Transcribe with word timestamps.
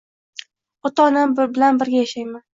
Ota-onam 0.91 1.37
bilan 1.41 1.85
birga 1.85 2.03
yashayman. 2.03 2.47